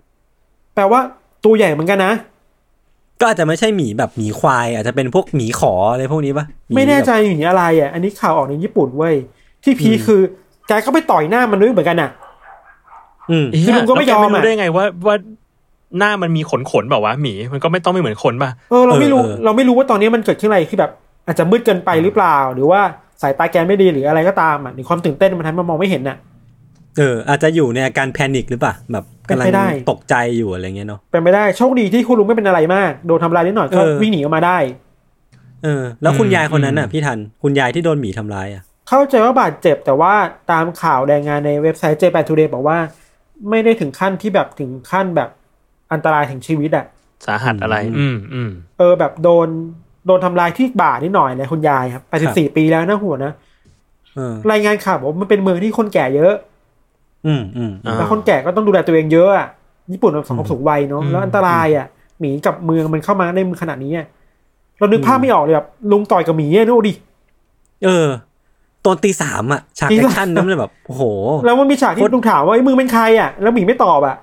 [0.75, 0.99] แปลว่า
[1.43, 2.13] ตัวใหญ่เหมือนกันนะ
[3.19, 9.15] ก็อาจจะไม่ใช่หมีแบบหมีควาย อาจจะเป็นพวกหมีขออะไรพวกนี้ปะหไม่แน่ใจบบหมีอะไรอะ อันนี้ข่าวออกในญี่ปุ่นเว้ย
[9.63, 10.21] ที่พีคคือ
[10.67, 12.09] แกก็ไปต่อยหน้ามันด้วยเหมือนกันอะ
[13.31, 15.15] อืมคือลุงก็ไม่ยอมแล้วแรู้อะได้ไงว่าว่า
[15.97, 20.91] หน้ามันมีขนขนๆแบบว่าวะหมีมันก็ไม่ต้องไม่เหมือนคนป่ะ เออเราไม่รู้เออเออเราไม่รู้ว่าตอนนี้มันเกิดขึ้นอะไรที่แบบ
[21.29, 22.81] อาจจะมืดเกินไปหรือเปล่า หรือว่า
[23.21, 26.17] สายตาแกไม่ดีหรืออะไรก็ตามอะหรือความตื่นเต้นมันทำให้มันมองไม่เห็นน่ะ
[26.97, 34.57] เอออาจจะอยู่ในอาการแพนิคหรือเปล่าแบบกำลังเป็นไปได้ตกใจอยู่อะไรเงี้ยเนาะเป็นไปได้โชคดีที่คุณลุงไม่เป็นอะไรมากโดนทำลายนิดหน่อยก็เออวิ่งหนีออกมาได้
[35.63, 40.13] เออ แล้วคุณอืมยายคนนั้นน่ะอืมพี่ทันคุณยายที่โดนหมีทำร้ายอะ เข้าใจว่าบาดเจ็บแต่ว่า
[40.51, 42.77] ตามข่าวรายงานในเว็บไซต์ Japan Today บอกว่า
[43.49, 45.29] ไม่ได้ถึงขั้นที่แบบถึงขั้นแบบ
[45.91, 46.85] อันตรายถึงชีวิตอะ
[47.25, 49.47] สาหัสอะไร อืมอืมเออแบบโดน
[50.05, 53.33] โดนทำลายที่บ่านิดหน่อยเลยคุณยายครับ84ปีแล้วนะหัวนะ
[54.15, 56.33] เออรายงานข่าวบอกว่ามันเป็นเมืองที่คนแก่เยอะ
[57.25, 59.47] อืมอืมอ่าแล้วคนแก่ก็ต้องดูแลตัวเองเยอะอะ
[59.91, 61.85] ญี่ปุ่นเป็นสังคมสูงวัยเนาะอืมแล้วอันตรายอะ
[62.19, 64.07] หมีกับเมืองมันเข้ามาในมือขนาดนี้อะ
[64.79, 66.93] เรานึกภาพไม่ออกเลยแบบลุงต่อยกับหมีอะดูดิ
[67.85, 68.07] เออ
[68.85, 71.03] ตอนตีสามอะฉาก action ตีสามนั้นมันแบบโอ้โห
[71.45, 74.15] แล้วมันมีฉากที่โคตรลุงถามว่าเฮ้ยมึงเป็นใครอะแล้วหมีไม่ตอบอะ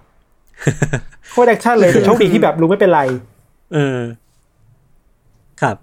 [1.33, 3.01] โคตร action เลยแต่โชคดีที่แบบลุงไม่เป็นไร
[3.75, 3.99] เออ
[5.62, 5.77] ครับ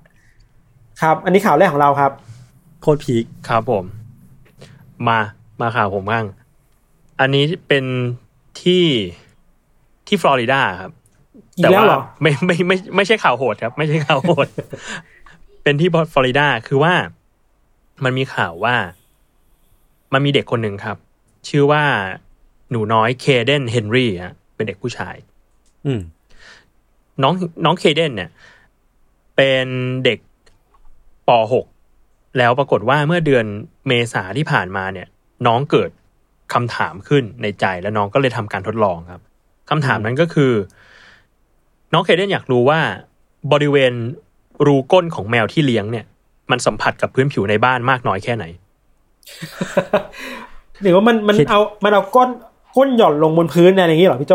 [1.02, 2.12] ครับ อันนี้ข่าวแรกของเราครับ
[2.82, 3.86] โคตร peak ครับผม
[5.08, 5.20] มา
[5.62, 6.26] มาข่าวผมบ้าง
[7.20, 7.86] อันนี้เป็น
[8.62, 8.86] ที่
[10.08, 10.92] ที่ฟลอริดาครับ
[11.58, 14.48] อีกแล้วเหรอไม่ไม่ไม่ไม่ใช่ข่าวโหดครับ ไม่ใช่ข่าวโหด
[15.64, 16.94] เป็นที่ฟลอริดาคือว่า
[18.04, 18.76] มันมีข่าวว่า
[20.14, 20.98] มันมีเด็กคนหนึ่งครับ
[21.50, 21.84] ชื่อว่า
[22.72, 25.16] หนูน้อยเคเดนเฮนรี่ฮะเป็นเด็กผู้ชาย
[25.86, 26.02] อืม
[27.22, 27.34] น้อง
[27.66, 28.30] น้องเคเดนเนี่ย
[29.36, 29.68] เป็น
[30.06, 30.20] เด็ก
[31.28, 31.30] ป
[31.84, 33.46] .6 แล้วปรากฏว่าเมื่อเดือน
[33.88, 35.08] เมษาที่ผ่านมาเนี่ย
[35.48, 35.90] น้องเกิด
[36.54, 39.22] คำถามขึ้นในใจแล้วน้องก็เลยทำการทดลองครับ
[39.70, 40.52] คำถามนั้นก็คือ
[41.94, 42.80] น้องเคเดนอยากรู้ว่า
[43.52, 43.94] บริเวณ
[44.66, 46.06] รูก้นของแมวที่เลี้ยงเนี่ย
[46.52, 48.46] มันสัมผัสกับพื้นผิวในบ้านมากน้อยแค่ไหน
[50.82, 52.30] หรือว่ามันมันเอามันเอาก้น
[52.78, 54.34] ก้นหย่อนลงบนพื้นอะไรอย่างนี้เหรอพี่โจ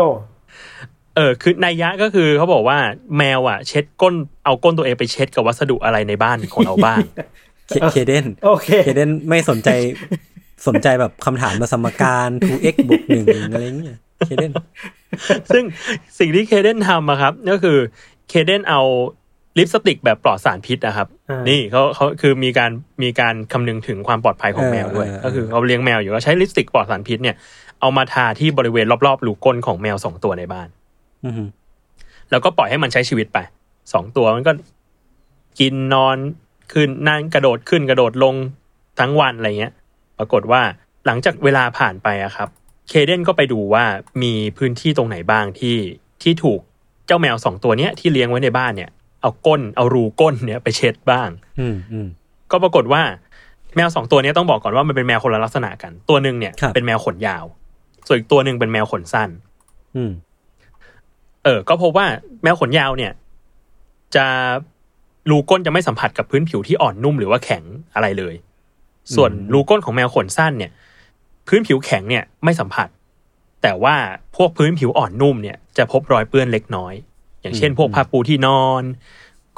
[1.15, 2.77] เออคือนัยยะก็คือเขาบอกว่า
[3.17, 4.13] แมวอะ เช็ดก้น
[4.45, 6.99] เอาก้นตัวเองไปเช็ดกับวัสดุอะไรในบ้านของเราบ้าง
[7.69, 9.69] เคเคเดนโอเคเคเดนไม่สนใจ
[10.67, 14.51] สนใจแบบคำถามมาสมการ 2x บวกหนึ่งอะไรเงี้ยเคเดน
[15.53, 15.63] ซึ่ง
[16.19, 17.77] สิ่งที่เคเดนทำอะครับ ก็คือ
[18.29, 18.81] เคเดนเอา
[19.57, 22.71] ลิปสติกแบบปลอดสารพิษนะครับอ่านี่นี่เขาเขาคือมีการ
[23.03, 27.35] มีการคำนึงถึงความปลอดภัยของแมวด้วยเออเออก็คือเขาเลี้ยงแมวอยู่ก็ใช้ลิปสติกปลอดสารพิษเนี่ย
[27.81, 30.78] เอามาทาที่บริเวณรอบๆรูก้นของแมวสองตัวในบ้านอือหือ
[32.29, 33.37] แล้วก็ปล่อยให้มันใช้ชีวิตไป
[33.93, 34.51] สองตัวมันก็
[35.59, 36.17] กินนอน
[36.73, 38.35] ขึ้นนั่งกระโดดขึ้นกระโดดลง
[38.99, 39.73] ทั้งวันอะไรเงี้ย
[40.17, 40.61] ปรากฏว่า
[41.05, 42.49] หลังจากเวลาผ่านไปอะครับ
[42.89, 43.83] เคเดนก็ไปดูว่า
[44.23, 45.77] มีพื้นที่ตรงไหนบ้างที่
[46.21, 46.59] ที่ถูก
[47.07, 48.89] เจ้าแมวสองตัวเนี้ยที่เลี้ยงไว้ในบ้านเนี่ย
[49.21, 51.29] เอาก้นเอารูก้นเนี่ยไปเช็ดบ้าง
[51.59, 52.07] อืมอืม
[52.51, 53.01] ก็ปรากฏว่า
[53.75, 57.45] แมวสองตัวเนี้ยต้องบอกก่อนว่ามันเป็นแมวคนละลักษณะกัน ตัวหนึ่งเนี่ยครับเป็นแมวขนยาว
[58.07, 59.29] ส่วนอีกตัวหนึ่งเป็นแมวขนสั้น
[59.95, 60.11] อืม
[61.43, 62.07] เออก็พบว่า
[62.43, 63.11] แมวขนยาวเนี่ย
[64.15, 64.25] จะ
[65.29, 67.63] รูก้นจะไม่สัมผัสกับพื้นผิวที่อ่อนนุ่มหรือว่าแข็ง
[67.95, 68.35] อะไรเลย
[69.15, 70.71] ส่วนรูก้นของแมวขนสั้นเนี่ย
[71.47, 72.87] พื้นผิวแข็งเนี่ยไม่สัมผัส
[73.61, 73.95] แต่ว่า
[74.35, 76.93] พวกพื้นผิวอ่อนนุ่มเนี่ยจะพบรอยเปื้อนเล็กน้อย
[77.41, 78.83] อย่างเช่น พวกผ้าปูที่นอน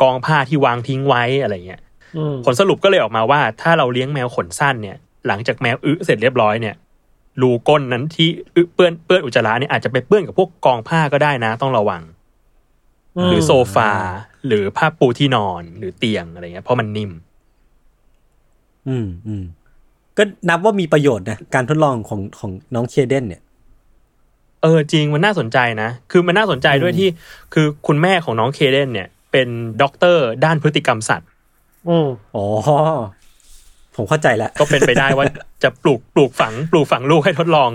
[0.02, 1.82] กองผ้าที่วางทิ้งไว้อะไรเงี้ย
[2.18, 6.76] อืมผลสรุปก็เลยออกมาว่า ถ้าเราเลี้ยงแมวขนสั้นเนี่ย หลังจากแมวอึเสร็จเรียบร้อยเนี่ย
[7.42, 12.02] รูก้นนั้นที่อึเปื้อนเปื้อนอุจจาระเนี่ยอาจจะไปเปื้อนกับพวกกองผ้าก็ได้นะ ต้องระวัง
[13.28, 13.92] หรือโซฟา
[14.48, 17.12] หรือผ้าปูที่นอนหรือเตียงอะไรเงี้ยเพราะมันนิ่ม
[18.88, 19.44] อืมอืม
[20.18, 23.42] ก็นับว่ามีประโยชน์นะการทดลองของของน้องเคเดนเนี่ย
[24.62, 27.10] เออจริงมันน่าสนใจนะ คือมันน่าสนใจด้วยที่
[27.54, 29.48] คือคุณแม่ของน้องเคเดนเนี่ย เป็น
[29.82, 31.30] ด็อกเตอร์ด้านพฤติกรรมสัตว์
[31.90, 32.46] อืมอ๋อ
[33.96, 35.26] ผมเข้าใจแล้ว ก็เป็นไปได้ว่า
[35.64, 37.70] จะปลูกปลูกฝัง ปลูกฝังลูกให้ทดลอง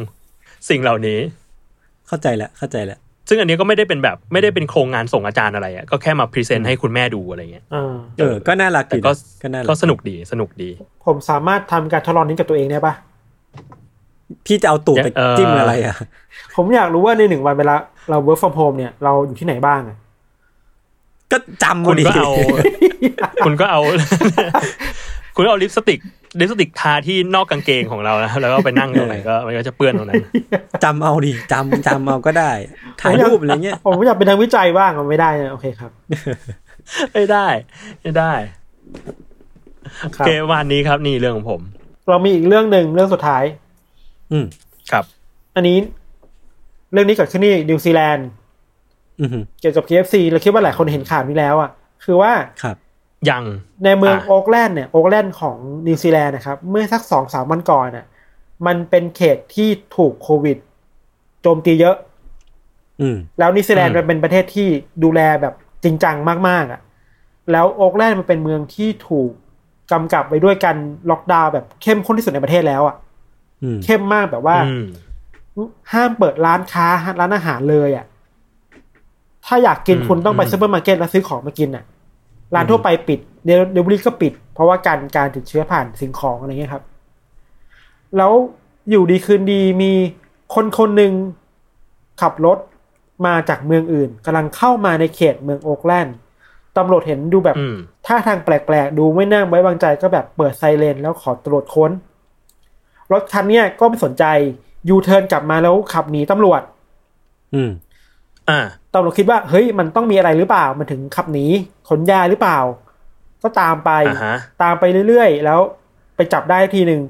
[0.69, 1.19] สิ่งเหล่านี้
[2.09, 2.99] เข้าใจแล้วเข้าใจแล้ว
[3.29, 10.71] ซึ่งอันนี้ก็ไม่ได้เป็นแบบไม่ได้เป็นโครงงานส่งอาจารย์อะไรอะก็แค่มาพรีเซนต์ให้คุณแม่ดูอะไรเงี้ยอ่าเออ ก็น่ารักแต่ดีก็นะก็น่ารัก็สนุกดีสนุกดี
[11.07, 12.95] ผมสามารถทำการทดลองนี้กับตัวเองได้ปะ
[14.47, 15.97] พี่จะเอาตูดไปเอ่อจิ้มอะไรอะ
[16.57, 17.75] ผมอยากรู้ว่าในหนึ่งวันเวลา
[18.11, 19.97] เรา work from home เนี่ยเราอยู่ที่ไหนบ้างอะ
[21.33, 22.31] ก็จำคุณดิก็เอา
[23.47, 23.81] คุณก็เอา
[25.37, 26.01] คุณก็เอาลิปสติก
[26.41, 30.23] ลิปสติกทาที่นอกกางเกงของเรานะแล้วก็ไปนั่งตรงไหนก็มันก็จะเปื้อนตรงนั้น
[30.85, 32.51] จำเอาดิจำจำเอาก็ได้
[33.01, 35.91] ถ่ายรูปอะไรเงี้ยผมอยากเป็นทางวิจัยบ้างมันไม่ได้นะโอเคครับ
[37.13, 37.47] ไม่ได้
[38.03, 38.33] ไม่ได้
[40.15, 41.61] คโอรับเควันนี้ครับนี่เรื่องของผม
[42.09, 43.45] เรามีอีกเรื่องหนึ่งเรื่องสุดท้าย
[44.33, 44.47] อืม
[44.91, 45.05] ครับ
[45.57, 45.77] อันนี้
[46.93, 48.27] เรื่องนี้เกิดขึ้นที่นิวซีแลนด์
[49.21, 49.29] อืม
[49.61, 51.71] เกี่ยวกับ KFC เราคิดว่าหลายคนเห็นข่าวนี้แล้ว อะ
[52.05, 52.77] คือว่าครับ
[53.31, 53.45] ยัง
[53.85, 58.07] ในเมืองอะโอ๊กแลนด์เนี่ยโอ๊กแลนด์ของนิวซีแลนด์นะครับเมื่อสักสองสามวันก่อนน่ะ
[58.67, 60.59] มันเป็นเขตที่ถูกโควิด
[61.43, 61.97] โจมตีเยอะ
[63.01, 64.69] อืมแล้วนิวซีแลนด์มันเป็นประเทศที่
[65.05, 66.17] ดูแลแบบจริงจัง
[66.49, 66.81] มากๆอะ
[67.53, 69.31] แล้วโอ๊กแลนด์มันเป็นเมืองที่ถูก
[69.93, 70.77] กำกับไปด้วยการ
[71.11, 72.97] ล็อกดาวน์แบบเข้มข้นที่สุดในประเทศแล้วอะ
[73.63, 74.85] อืมเข้มมากแบบว่าอืม
[75.93, 76.87] ห้ามเปิดร้านค้า
[77.21, 78.07] ร้านอาหารเลยอะ
[79.47, 81.85] ถ้าอยากกินอืมคุณต้องไปอืมซูเปอร์มาร์เก็ตแล้วซื้อของมากินอะ
[82.55, 86.85] ร้านทั่วไปปิดเดลิเวอรี่ก็ปิด เพราะว่าการการติดเชื้อผ่านสิ่งของอะไรเงี้ยครับ
[88.17, 88.33] แล้ว
[88.91, 89.93] อยู่ดีคืนดีมี
[90.55, 91.13] คนคนหนึ่ง
[92.21, 92.59] ขับรถ
[93.27, 96.17] มาจากเมืองอื่นกำลังเข้ามาในเขตเมืองโอ๊กแลนด์
[96.77, 101.91] ตำรวจเห็นดูแบบอืมท่าทางแปลกๆ ดูไม่น่าไว้วางใจก็แบบเปิดไซเรนแล้วขอตรวจค้น
[103.13, 104.25] รถคันเนี้ยก็ไม่สนใจ
[104.89, 106.63] ยูเทิร์นกลับมาแล้วขับหนีตำรวจ
[107.55, 107.86] อืมอ่า
[108.93, 111.47] ตำรวจคิดว่าเฮ้ยมันต้องมีอะไรหรือเปล่า มันถึงขับหนี
[111.89, 112.59] ขนยาหรือเปล่า
[113.43, 115.61] ก็ตามไปอ่าฮะตามไปเรื่อยๆ แล้ว
[116.17, 117.01] ไปจับได้ทีหนึ่ง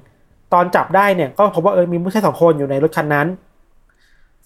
[0.53, 3.27] ตอนจับได้เนี่ย ก็พบว่าเออมีผู้ชายสองคนอยู่ในรถคันนั้น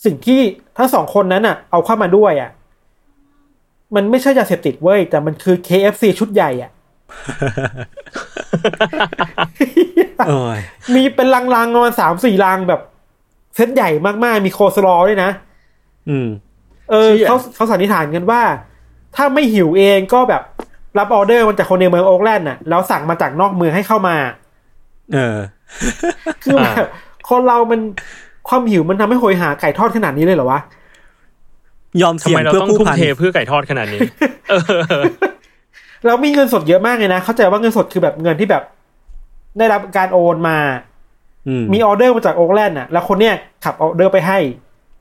[0.05, 0.40] สิ่งที่
[0.76, 2.50] ทั้งสองคนนั้นอะ เอาเข้ามาด้วยอะ
[3.94, 6.70] มันไม่ใช่ยาเสพติดเว้ย แต่มันคือ KFC ชุดใหญ่อะ
[10.29, 10.59] โอ้ย
[10.94, 12.81] มีเป็นลังๆประมาณสามสี่ลังแบบ
[13.55, 13.90] เซตใหญ่
[14.24, 15.31] มากๆ มีโคสลอด้วยนะ
[16.09, 16.29] อืม
[16.90, 18.42] เออเชี่ยเขาเขาสันนิษฐานกันว่า
[19.16, 20.42] ถ้าไม่หิวเองก็แบบ
[20.98, 24.16] รับออเดอร์มาจากคนในเมืองโอ๊กแลนด์น่ะแล้วสั่งมาจากนอกเมืองให้เข้ามา
[25.14, 25.37] เออ
[26.42, 26.87] คือแบบ
[27.31, 27.81] คนเรามัน
[28.48, 30.61] ความหิวมันทำให้โหยหาไก่ทอดขนาดนี้เลยเหรอวะ
[32.03, 34.00] ยอมทำเสี่ยไมงเราเพื่อต้องผู้ทุ่มพันเทเพื่อไก่ทอดขนาดนี้
[34.50, 34.55] เอ
[35.00, 35.03] อ
[36.05, 38.62] แล้วมีเงินสดเยอะมากเลยนะ เข้าใจว่าเงินสดคือแบบเงินที่แบบ
[39.59, 40.59] ได้รับการโอนมา
[41.48, 44.38] อืมมีออเดอร์มาจากโอ๊กแลนด์น่ะ แล้วคนเนี้ยขับออเดอร์ไปให้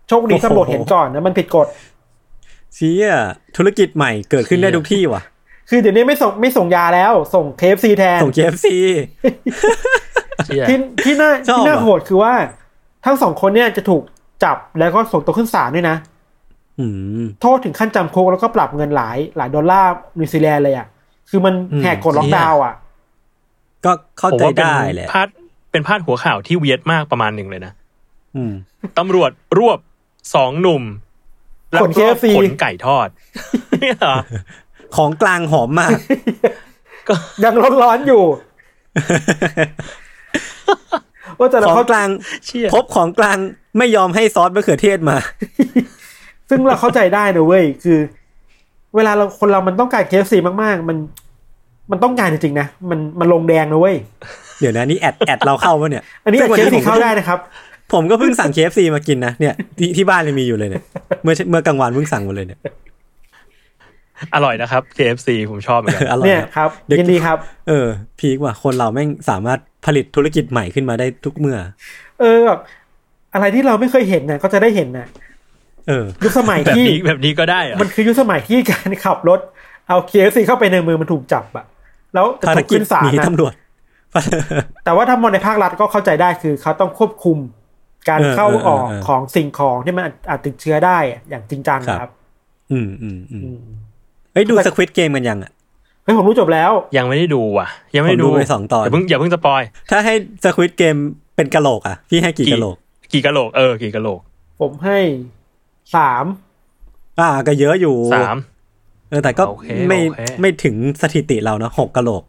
[0.10, 1.68] โชคดีโอ้โหตำรวจเห็นก่อนนะมันผิดกฎ
[2.76, 3.08] เชี่ย
[3.58, 5.22] ธุรกิจใหม่เกิดขึ้นได้ทุกที่ว่ะ
[5.70, 8.68] คือเดี๋ยวนี้ไม่ส่งไม่ส่งยาแล้ว ส่ง KFC แทน ส่ง KFC
[10.46, 12.34] เชี่ยที่ที่น่าชอบที่น่าอะโหดคือว่า
[13.06, 14.04] ทั้งสองคนเนี่ยจะถูก
[14.44, 15.96] จับแล้วก็ส่งตัวขึ้นศาลด้วยนะ
[16.80, 16.86] อื
[17.24, 20.88] มโทษถึงขั้นจำคุกแล้วก็ปรับเงินหลายหลายดอลลาร์นิวซีแลนด์เลยอะ
[21.30, 22.74] คือมันอืมแหกกฎล็อกดาวน์อะ
[23.86, 25.28] ก็เข้าผมใจว่าเป็นได้แหละพาด
[25.72, 27.74] เป็นพาดหัวข่าวที่เวียดมากประมาณหนึ่งเลยนะ
[28.36, 28.54] อืม
[28.98, 29.80] ตำรวจรวบ
[30.36, 30.84] สองหนุ่ม
[31.72, 33.08] แล้วขนรวบ KFC ขนไก่ทอด
[33.82, 34.18] เนี่ยเหรอ
[34.96, 35.98] ของกลางหอมมาก
[37.08, 37.54] ก็ยัง
[37.84, 38.24] ร้อนๆอยู่
[41.40, 42.08] ว่าแต่ละของเขากลาง
[42.46, 43.38] เชี่ยพบของกลาง
[43.78, 45.18] ไม่ยอมให้ซอสมะเขือเทศมา
[46.50, 48.00] ซึ่งเราเข้าใจได้นะเว้ยคือ
[48.96, 50.98] เวลาเราคนเรามันต้องการ KFC มากๆ มัน
[51.92, 53.96] มันต้องการจริงๆนะมันมันลงแดงนะเว้ย
[54.60, 57.40] เดี๋ยวนะนี่ ad ad เราเข้าวะเนี่ย อันนี้ซึ่งวัเคฟซีผมก็เข้าได้นะครับ
[57.94, 60.84] ผมก็เพิ่งสั่ง KFC มากินนะเนี่ยที่ที่บ้านเลยมีอยู่เลยเนี่ย
[61.24, 62.60] เมื่อเมื่อกลางวันเพิ่งสั่งมาเลยเนี่ย
[64.36, 67.88] อร่อยนะครับ KFC ผมชอบเหมือนกันอร่อยเนี่ยอะครับเดี๋ยวยินดีครับ เออ
[68.20, 71.58] พีกว่าคนเราแม่งสามารถผลิตธุรกิจใหม่ขึ้นมาได้ทุกเมื่อ
[72.20, 72.60] เออแบบ
[73.34, 75.08] อะไรที่เราไม่เคยเห็นน่ะก็จะได้เห็นน่ะ
[75.88, 79.40] เออยุคสมัยแบบที่นี้แบบนี้ก็ได้เหรอมันคือยุคสมัยที่การขับรถ
[79.88, 81.66] เอาเคฟซีเข้าไปในเมืองมันถูกจับอะ
[82.14, 83.54] แล้วจะภารถูกกิจขึ้นศาหลนีนะตำรวจ
[84.86, 87.38] แต่ว่าถ้ามองในภาครัฐก็เข้าใจได้คือเขาต้องควบคุม
[88.08, 92.12] การเออเข้าเออออกเออของสิ่งของที่มันอาจอาจติดเชื้อได้อะอย่างจริงจังครับนะครับ
[92.72, 93.60] อืมอืมอืมอืม
[94.34, 95.52] เฮ้ยดูสควิตเกมกันยังอะ
[96.04, 100.96] เฮ้ยผมรู้จบแล้ว ยังไม่ได้ดูว่ะ ยังไม่ได้ผมดูดูไปสองตอนอย่าเพิ่งอย่าเพิ่งสปอย ถ้าให้สควิตเกม
[101.36, 102.76] เป็นกะโหลกอะพี่ให้กี่กะโหลก
[103.12, 104.20] กี่กะโหลกเออกี่กะโหลก
[104.62, 105.00] ผมให้
[105.96, 106.26] สาม
[107.20, 108.38] อ่าก็เยอะอยู่สาม
[109.10, 112.24] เออแต่ก็โอเคไม่โอเคไม่ถึงสถิติเรานะหกกะโหลก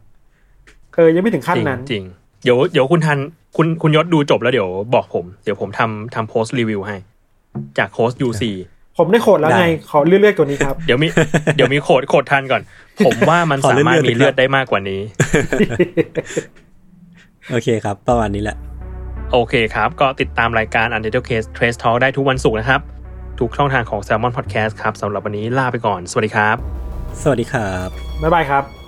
[0.95, 2.03] เออยังไม่ถึงขั้นจริงนั้นจริง
[2.43, 3.17] เดี๋ยวเดี๋ยวคุณทัน
[3.55, 6.95] คุณคุณยศดูจบแล้วเดี๋ยวบอกผม เดี๋ยวผมทำทำโพสต์รีวิวให้
[7.77, 8.43] จากโค้ช UC
[8.97, 11.07] ผมได้โคดแล้วได้ไง ขอเลื่อนๆกว่านี้ครับ เดี๋ยวมี
[11.55, 12.61] เดี๋ยวมีโคดโคดทันก่อน
[13.05, 15.01] ผมว่ามันขอสามารถเลื่อนๆมีเลือดสิครับได้มากกว่านี้
[17.51, 18.57] โอเคครับ ประมาณนี้แหละ
[19.31, 22.81] โอเคครับ ก็ติดตามรายการ Untitled Case Trace Talk ได้ทุกวันศุกร์นะครับ
[23.39, 26.57] ทุกช่องทางของ Salmon Podcast ครับสำหรับวันนี้ลาไปก่อน สวัสดีครับ
[27.21, 27.89] สวัสดีครับ
[28.21, 28.80] บ๊ายบายครับ